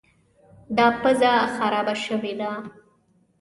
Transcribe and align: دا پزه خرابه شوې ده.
دا 0.77 0.87
پزه 1.01 1.31
خرابه 1.55 1.95
شوې 2.05 2.33
ده. 2.39 2.51